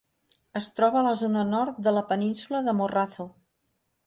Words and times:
Es 0.59 0.69
troba 0.79 0.97
a 1.01 1.03
la 1.07 1.11
zona 1.19 1.43
nord 1.51 1.79
de 1.89 1.93
la 1.99 2.05
península 2.13 2.63
de 2.71 2.75
Morrazo. 2.83 3.29